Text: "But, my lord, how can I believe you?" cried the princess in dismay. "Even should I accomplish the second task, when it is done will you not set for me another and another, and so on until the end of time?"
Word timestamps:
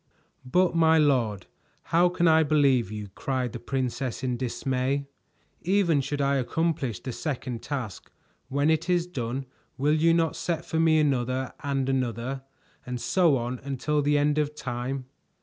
"But, 0.51 0.75
my 0.75 0.97
lord, 0.97 1.45
how 1.93 2.09
can 2.09 2.27
I 2.27 2.41
believe 2.41 2.91
you?" 2.91 3.09
cried 3.13 3.53
the 3.53 3.59
princess 3.59 4.23
in 4.23 4.35
dismay. 4.35 5.05
"Even 5.61 6.01
should 6.01 6.19
I 6.21 6.37
accomplish 6.37 6.99
the 6.99 7.11
second 7.11 7.61
task, 7.61 8.09
when 8.49 8.71
it 8.71 8.89
is 8.89 9.05
done 9.05 9.45
will 9.77 9.93
you 9.93 10.11
not 10.15 10.35
set 10.35 10.65
for 10.65 10.79
me 10.79 10.97
another 10.97 11.53
and 11.59 11.87
another, 11.87 12.41
and 12.83 12.99
so 12.99 13.37
on 13.37 13.59
until 13.63 14.01
the 14.01 14.17
end 14.17 14.39
of 14.39 14.55
time?" 14.55 15.05